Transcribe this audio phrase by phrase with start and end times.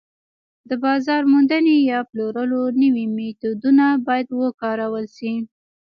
[0.69, 5.33] د بازار موندنې یا پلورلو نوي میتودونه باید وکارول شي